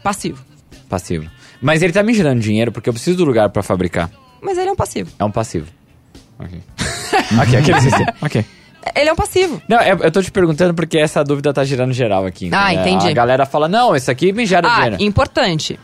[0.00, 0.40] Passivo.
[0.88, 1.28] Passivo.
[1.60, 4.12] Mas ele tá me gerando dinheiro porque eu preciso do lugar pra fabricar.
[4.40, 5.10] Mas ele é um passivo.
[5.18, 5.66] É um passivo.
[6.38, 6.60] Ok.
[7.42, 8.14] ok, aquele sistema.
[8.22, 8.44] Ok.
[8.94, 9.60] Ele é um passivo.
[9.68, 12.48] Não, eu, eu tô te perguntando porque essa dúvida tá gerando geral aqui.
[12.52, 13.08] Ah, entendi.
[13.08, 15.02] A galera fala, não, esse aqui me gera Ah, dinheiro.
[15.02, 15.80] importante.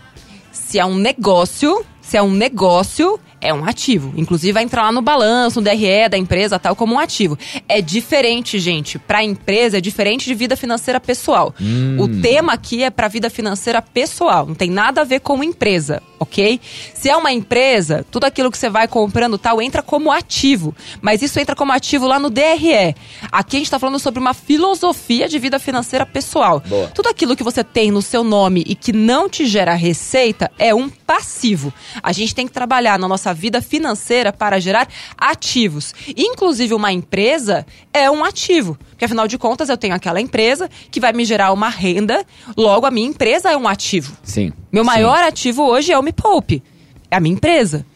[0.53, 4.12] Se é um negócio, se é um negócio, é um ativo.
[4.16, 7.38] Inclusive vai entrar lá no balanço, no DRE da empresa, tal, como um ativo.
[7.68, 8.98] É diferente, gente.
[8.98, 11.55] Pra empresa é diferente de vida financeira pessoal.
[11.98, 16.03] O tema aqui é pra vida financeira pessoal, não tem nada a ver com empresa,
[16.21, 16.61] ok?
[16.93, 21.23] Se é uma empresa, tudo aquilo que você vai comprando tal entra como ativo, mas
[21.23, 22.95] isso entra como ativo lá no DRE.
[23.33, 26.61] Aqui a gente tá falando sobre uma filosofia de vida financeira pessoal.
[26.61, 26.89] Boa.
[26.89, 30.75] Tudo aquilo que você tem no seu nome e que não te gera receita é
[30.75, 31.73] um passivo.
[32.03, 35.95] A gente tem que trabalhar na nossa vida financeira para gerar ativos.
[36.15, 38.79] Inclusive, uma empresa é um ativo.
[39.01, 42.23] Porque, afinal de contas, eu tenho aquela empresa que vai me gerar uma renda,
[42.55, 44.15] logo a minha empresa é um ativo.
[44.23, 44.53] Sim.
[44.71, 44.91] Meu Sim.
[44.91, 46.63] maior ativo hoje é o Me Poupe.
[47.11, 47.87] É a minha empresa.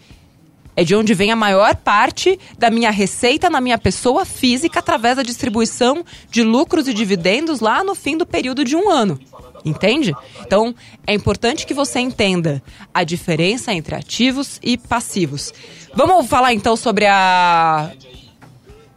[0.74, 5.16] É de onde vem a maior parte da minha receita na minha pessoa física através
[5.18, 9.20] da distribuição de lucros e dividendos lá no fim do período de um ano.
[9.62, 10.16] Entende?
[10.40, 10.74] Então,
[11.06, 12.62] é importante que você entenda
[12.94, 15.52] a diferença entre ativos e passivos.
[15.94, 17.92] Vamos falar então sobre a,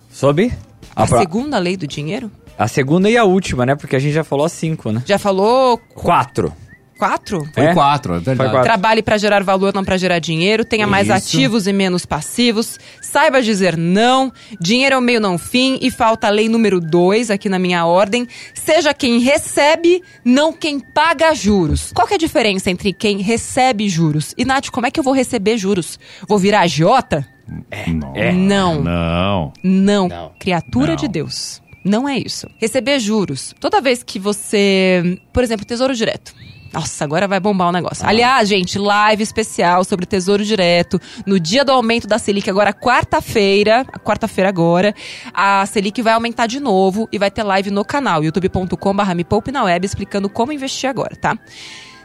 [0.10, 0.52] Sobre?
[0.98, 2.32] A A, pro- segunda lei do dinheiro?
[2.58, 3.76] a segunda e a última, né?
[3.76, 5.04] Porque a gente já falou cinco, né?
[5.06, 6.52] Já falou Quatro.
[6.98, 7.48] quatro?
[7.54, 7.74] Foi É?
[7.76, 8.50] quatro, é verdade.
[8.50, 8.64] Quatro.
[8.64, 10.66] Trabalhe para gerar valor, não para gerar dinheiro.
[10.66, 11.16] Tenha mais Isso.
[11.16, 12.80] ativos e menos passivos.
[13.00, 14.34] Saiba dizer não.
[14.60, 15.78] Dinheiro é o meio não fim.
[15.84, 18.28] E falta a lei número dois aqui na minha ordem.
[18.56, 21.92] Seja quem recebe, não quem paga juros.
[21.94, 24.34] Qual que é a diferença entre quem recebe juros?
[24.36, 26.00] E, Nath, como é que eu vou receber juros?
[26.28, 27.24] Vou virar agiota?
[27.48, 28.14] Não.
[28.16, 28.32] É.
[28.32, 28.82] Não.
[28.82, 29.54] Não.
[29.64, 30.08] Não.
[30.08, 30.32] Não.
[30.40, 30.96] Criatura Não.
[30.96, 31.62] de Deus.
[31.84, 32.48] Não é isso.
[32.58, 33.56] Receber juros.
[33.60, 35.20] Toda vez que você.
[35.32, 36.34] Por exemplo, Tesouro Direto.
[36.74, 38.06] Nossa, agora vai bombar o negócio.
[38.06, 38.10] Ah.
[38.10, 43.86] Aliás, gente, live especial sobre Tesouro Direto no dia do aumento da Selic, agora quarta-feira,
[44.04, 44.94] quarta-feira agora,
[45.34, 49.52] a Selic vai aumentar de novo e vai ter live no canal youtube.com/barra me poupe
[49.52, 51.38] na web explicando como investir agora, tá?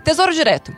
[0.04, 0.72] Tesouro Direto.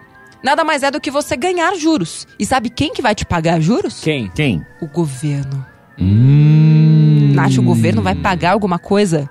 [0.44, 2.28] Nada mais é do que você ganhar juros.
[2.38, 4.02] E sabe quem que vai te pagar juros?
[4.02, 4.30] Quem?
[4.34, 4.62] Quem?
[4.78, 5.64] O governo.
[5.98, 7.32] Hum.
[7.34, 9.30] Nath, o governo vai pagar alguma coisa?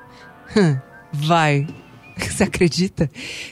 [1.14, 1.68] Vai.
[2.18, 3.10] Você acredita?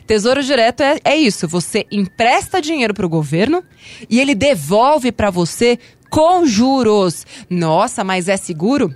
[0.08, 1.48] Tesouro Direto é, é isso.
[1.48, 3.64] Você empresta dinheiro para o governo
[4.10, 5.78] e ele devolve para você
[6.10, 7.26] com juros.
[7.50, 8.94] Nossa, mas é seguro?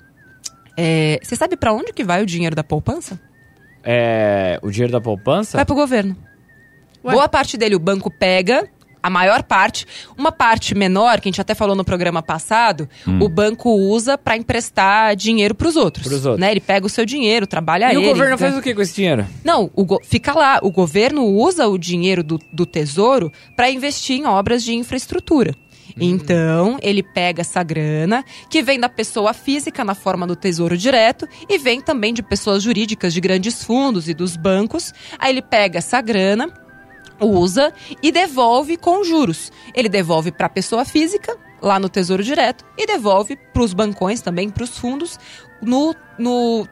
[0.78, 3.19] É, você sabe para onde que vai o dinheiro da poupança?
[3.84, 5.58] É, o dinheiro da poupança?
[5.58, 6.15] Vai pro governo.
[7.05, 7.13] Ué?
[7.13, 8.67] Boa parte dele o banco pega
[9.05, 9.85] a maior parte.
[10.17, 13.19] Uma parte menor, que a gente até falou no programa passado, hum.
[13.21, 16.07] o banco usa para emprestar dinheiro para os outros.
[16.07, 16.41] Pros outros.
[16.41, 16.49] Né?
[16.49, 18.03] Ele pega o seu dinheiro, trabalha e ele.
[18.03, 19.27] E o governo faz o que com esse dinheiro?
[19.43, 20.59] Não, o fica lá.
[20.63, 25.53] O governo usa o dinheiro do, do tesouro para investir em obras de infraestrutura.
[25.89, 26.01] Hum.
[26.01, 31.27] Então, ele pega essa grana, que vem da pessoa física na forma do tesouro direto,
[31.47, 34.91] e vem também de pessoas jurídicas de grandes fundos e dos bancos.
[35.19, 36.51] Aí ele pega essa grana,
[37.19, 39.51] usa e devolve com juros.
[39.73, 44.21] Ele devolve para a pessoa física, lá no Tesouro Direto, e devolve para os bancões
[44.21, 45.19] também, para os fundos,
[45.61, 46.67] no, no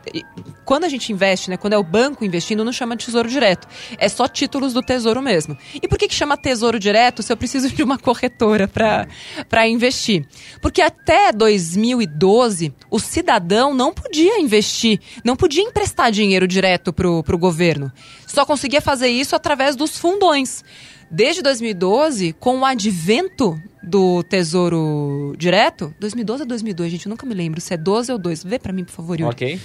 [0.65, 3.67] quando a gente investe, né, quando é o banco investindo, não chama de tesouro direto.
[3.97, 5.57] É só títulos do tesouro mesmo.
[5.75, 10.27] E por que, que chama tesouro direto se eu preciso de uma corretora para investir?
[10.61, 17.37] Porque até 2012, o cidadão não podia investir, não podia emprestar dinheiro direto para o
[17.37, 17.91] governo.
[18.27, 20.63] Só conseguia fazer isso através dos fundões.
[21.09, 27.33] Desde 2012, com o advento do Tesouro Direto, 2012 ou 2002, gente, eu nunca me
[27.33, 28.43] lembro se é 12 ou 2.
[28.43, 29.31] Vê para mim, por favor, Yuri.
[29.31, 29.59] Ok.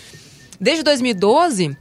[0.61, 1.77] Desde 2012,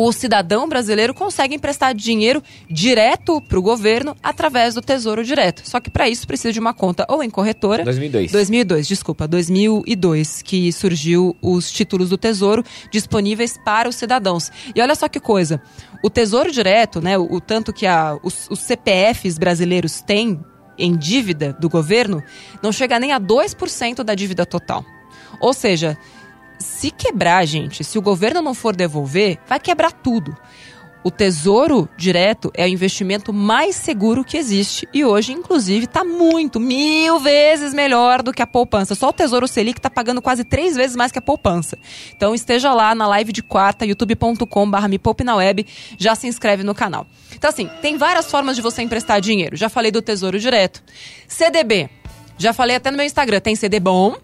[0.00, 5.68] o cidadão brasileiro consegue emprestar dinheiro direto para o governo através do Tesouro Direto.
[5.68, 7.82] Só que para isso precisa de uma conta ou em corretora.
[7.82, 8.30] 2002.
[8.30, 14.52] 2002, desculpa, 2002 que surgiu os títulos do Tesouro disponíveis para os cidadãos.
[14.72, 15.60] E olha só que coisa,
[16.00, 20.38] o Tesouro Direto, né, o, o tanto que a, os, os CPFs brasileiros têm
[20.78, 22.22] em dívida do governo,
[22.62, 24.84] não chega nem a 2% da dívida total.
[25.40, 25.98] Ou seja,
[26.58, 30.36] se quebrar, gente, se o governo não for devolver, vai quebrar tudo.
[31.04, 36.58] O tesouro direto é o investimento mais seguro que existe e hoje, inclusive, está muito,
[36.58, 38.96] mil vezes melhor do que a poupança.
[38.96, 41.78] Só o Tesouro Selic está pagando quase três vezes mais que a poupança.
[42.14, 45.64] Então esteja lá na live de quarta, youtube.com.br me poupe na web,
[45.96, 47.06] já se inscreve no canal.
[47.34, 49.56] Então, assim, tem várias formas de você emprestar dinheiro.
[49.56, 50.82] Já falei do Tesouro Direto.
[51.28, 51.88] CDB.
[52.36, 54.16] Já falei até no meu Instagram, tem CD bom,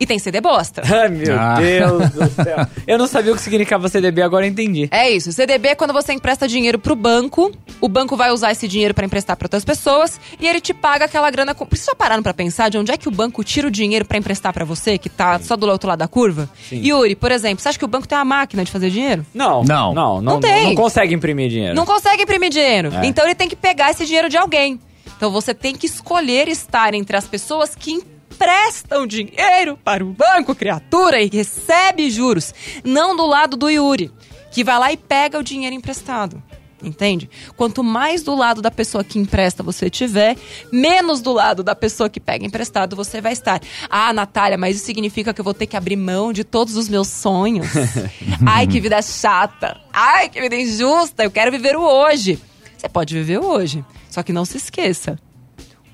[0.00, 0.82] e tem CD bosta.
[0.90, 1.60] Ai, meu ah.
[1.60, 2.66] Deus do céu.
[2.86, 4.88] Eu não sabia o que significava CDB, agora eu entendi.
[4.90, 5.30] É isso.
[5.30, 9.04] CDB é quando você empresta dinheiro pro banco, o banco vai usar esse dinheiro para
[9.04, 11.54] emprestar para outras pessoas e ele te paga aquela grana.
[11.54, 11.66] Com...
[11.66, 14.16] Vocês só pararam pra pensar de onde é que o banco tira o dinheiro para
[14.16, 15.44] emprestar para você, que tá Sim.
[15.44, 16.48] só do outro lado da curva?
[16.68, 16.80] Sim.
[16.82, 19.26] Yuri, por exemplo, você acha que o banco tem uma máquina de fazer dinheiro?
[19.34, 19.62] Não.
[19.64, 19.92] Não.
[19.92, 20.62] Não, não, não tem.
[20.62, 21.74] Não, não consegue imprimir dinheiro.
[21.74, 22.90] Não consegue imprimir dinheiro.
[22.94, 23.06] É.
[23.06, 24.80] Então ele tem que pegar esse dinheiro de alguém.
[25.16, 30.54] Então você tem que escolher estar entre as pessoas que emprestam dinheiro para o banco,
[30.54, 32.54] criatura, e recebe juros.
[32.84, 34.10] Não do lado do Yuri,
[34.50, 36.42] que vai lá e pega o dinheiro emprestado.
[36.82, 37.28] Entende?
[37.58, 40.34] Quanto mais do lado da pessoa que empresta você tiver,
[40.72, 43.60] menos do lado da pessoa que pega emprestado você vai estar.
[43.90, 46.88] Ah, Natália, mas isso significa que eu vou ter que abrir mão de todos os
[46.88, 47.66] meus sonhos.
[48.46, 49.78] Ai, que vida chata.
[49.92, 51.22] Ai, que vida injusta.
[51.22, 52.38] Eu quero viver o hoje.
[52.78, 53.84] Você pode viver o hoje.
[54.08, 55.18] Só que não se esqueça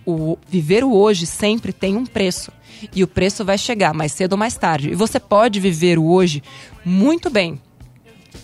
[0.07, 2.53] o viver o hoje sempre tem um preço.
[2.95, 4.90] E o preço vai chegar mais cedo ou mais tarde.
[4.90, 6.42] E você pode viver o hoje
[6.85, 7.61] muito bem,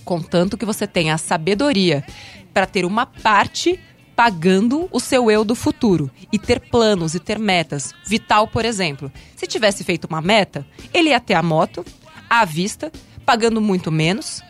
[0.05, 2.05] contanto que você tenha a sabedoria
[2.53, 3.79] para ter uma parte
[4.17, 7.95] pagando o seu eu do futuro e ter planos e ter metas.
[8.07, 11.85] Vital, por exemplo, se tivesse feito uma meta, ele ia ter a moto
[12.29, 12.93] à vista,
[13.25, 14.43] pagando muito menos.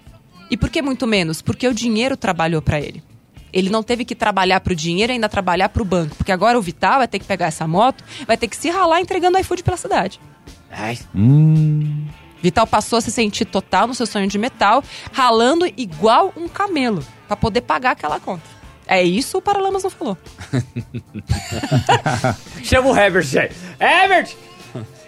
[0.51, 1.41] E por que muito menos?
[1.41, 3.03] Porque o dinheiro trabalhou para ele.
[3.53, 6.17] Ele não teve que trabalhar para o dinheiro e ainda trabalhar para o banco.
[6.17, 9.01] Porque agora o Vital vai ter que pegar essa moto, vai ter que se ralar
[9.01, 10.21] entregando iFood pela cidade.
[10.71, 10.99] Ai.
[11.15, 12.07] Hum.
[12.43, 17.05] Vital passou a se sentir total no seu sonho de metal, ralando igual um camelo,
[17.29, 18.43] para poder pagar aquela conta.
[18.87, 20.19] É isso o Paralamas não falou.
[22.65, 23.55] Chama o Herbert, gente.
[23.79, 24.35] Herbert!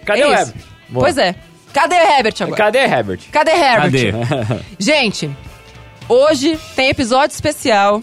[0.04, 0.54] Cadê é o Herbert?
[0.88, 1.04] Boa.
[1.06, 1.34] Pois é.
[1.72, 2.56] Cadê o Herbert agora?
[2.56, 3.20] Cadê Herbert?
[3.32, 4.28] Cadê Herbert?
[4.28, 4.60] Cadê?
[4.78, 5.28] Gente,
[6.08, 8.00] hoje tem episódio especial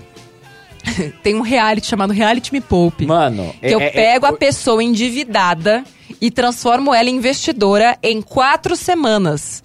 [1.24, 3.06] tem um reality chamado Reality Me Poupe.
[3.06, 5.84] Mano, que é, eu é, é pego é, a pessoa endividada
[6.20, 9.64] e transformo ela em investidora em quatro semanas.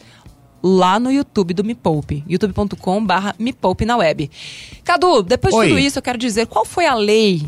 [0.63, 2.25] lá no YouTube do Me Poupe.
[2.29, 4.31] youtube.com barra Me Poupe na web.
[4.85, 5.69] Cadu, depois de Oi.
[5.69, 7.45] tudo isso, eu quero dizer, qual foi a lei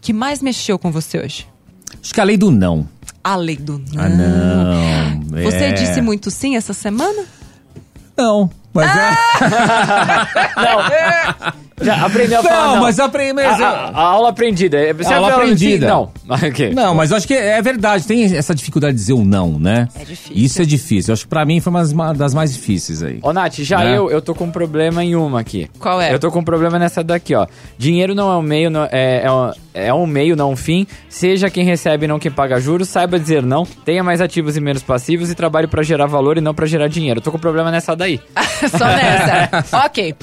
[0.00, 1.46] que mais mexeu com você hoje?
[2.02, 2.86] Acho que a lei do não.
[3.22, 4.02] A lei do não.
[4.02, 5.42] Ah, não.
[5.42, 5.72] Você É.
[5.72, 7.24] disse muito sim essa semana?
[8.16, 8.50] Não.
[8.74, 8.90] Mas
[11.82, 12.82] Já aprendeu a Não, falar não.
[12.82, 14.78] mas aprendi- mas a, eu- a- a aula aprendida.
[14.94, 15.86] Você A aula aprendida.
[15.86, 15.94] assim?
[15.94, 16.12] Não.
[16.48, 16.66] Ok.
[16.68, 16.74] é.
[16.74, 18.06] Não, mas eu acho que é verdade.
[18.06, 19.88] Tem essa dificuldade de dizer o não, né?
[19.94, 20.32] É difícil.
[20.36, 21.10] Isso é difícil.
[21.10, 23.18] Eu acho que pra mim foi uma das ma- das mais difíceis aí.
[23.22, 23.96] Ô, Nath, já Né?
[23.96, 25.68] eu, eu tô com um problema em uma aqui.
[25.78, 26.12] Qual é?
[26.14, 27.46] Eu tô com um problema nessa daqui, ó.
[27.78, 30.86] Dinheiro não é um meio, não- é, é, um, é um meio, não um fim.
[31.08, 33.64] Seja quem recebe e não quem paga juros, saiba dizer não.
[33.84, 36.88] Tenha mais ativos e menos passivos e trabalhe pra gerar valor e não pra gerar
[36.88, 37.18] dinheiro.
[37.18, 38.20] Eu tô com um problema nessa daí.
[38.70, 39.64] Só nessa.
[39.86, 40.14] ok.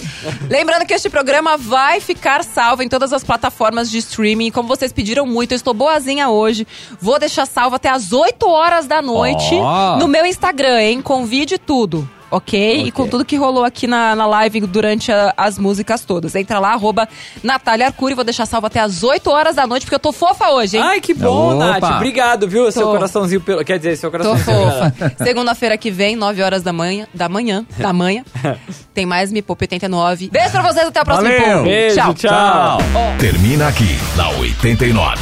[0.50, 4.52] Lembrando que este programa vai ficar salvo em todas as plataformas de streaming.
[4.52, 6.68] Como vocês pediram muito, eu estou boazinha hoje.
[7.00, 9.98] Vou deixar salvo até as 8 horas da noite Ó.
[9.98, 11.02] no meu Instagram, hein?
[11.02, 12.10] Com vídeo e tudo.
[12.32, 12.84] Ok?
[12.86, 16.34] E com tudo que rolou aqui na, na live durante a- as músicas todas.
[16.34, 17.08] Entra lá, arroba
[17.44, 18.16] Natália Arcuri.
[18.16, 20.84] Vou deixar salvo até as 8 horas da noite, porque eu tô fofa hoje, hein?
[20.84, 21.80] Ai, que bom, Opa.
[21.80, 21.96] Nath.
[21.98, 22.72] Obrigado, viu?
[22.72, 22.92] Seu Tô.
[22.94, 23.64] coraçãozinho pelo.
[23.66, 24.72] Quer dizer, seu Tô coraçãozinho.
[24.72, 25.14] fofa.
[25.24, 27.06] Segunda-feira que vem, 9 horas da manhã.
[27.14, 27.66] Da manhã.
[27.78, 28.24] Da manhã.
[28.94, 30.30] Tem mais Me Poupe 89.
[30.30, 31.44] Beijo pra vocês, até o próximo Valeu.
[31.54, 31.64] Poupe.
[31.70, 32.14] Beijo, tchau.
[32.14, 32.78] tchau.
[33.20, 35.18] Termina aqui na 89.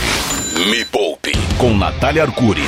[0.69, 2.61] Me Poupe com Natália Arcuri.